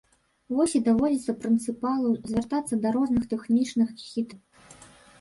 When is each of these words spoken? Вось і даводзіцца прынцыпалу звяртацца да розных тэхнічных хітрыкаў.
Вось 0.53 0.71
і 0.79 0.81
даводзіцца 0.87 1.35
прынцыпалу 1.43 2.09
звяртацца 2.33 2.75
да 2.89 2.97
розных 2.99 3.23
тэхнічных 3.37 3.97
хітрыкаў. 4.05 4.87